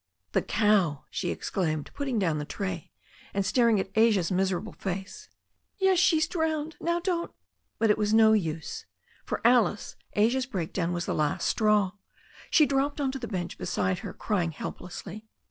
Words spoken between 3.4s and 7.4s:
staring at Asia's miserat]|le face. "Yes, she's drowned. Now don't"